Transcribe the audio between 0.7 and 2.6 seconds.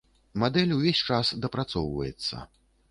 увесь час дапрацоўваецца.